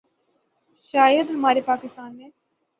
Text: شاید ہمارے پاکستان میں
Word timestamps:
شاید 0.93 1.29
ہمارے 1.29 1.61
پاکستان 1.61 2.15
میں 2.17 2.29